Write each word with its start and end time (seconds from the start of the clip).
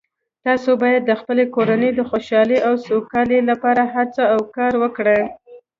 تاسو 0.45 0.71
باید 0.83 1.01
د 1.05 1.11
خپلې 1.21 1.43
کورنۍ 1.55 1.89
د 1.95 2.01
خوشحالۍ 2.09 2.57
او 2.67 2.73
سوکالۍ 2.87 3.39
لپاره 3.49 3.81
هڅې 3.95 4.23
او 4.33 4.39
کار 4.55 4.73
وکړئ 4.83 5.21